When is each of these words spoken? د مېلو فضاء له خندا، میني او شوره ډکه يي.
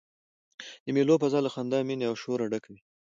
د 0.85 0.87
مېلو 0.95 1.15
فضاء 1.21 1.41
له 1.45 1.49
خندا، 1.55 1.79
میني 1.87 2.05
او 2.09 2.15
شوره 2.21 2.45
ډکه 2.51 2.69
يي. 2.75 2.79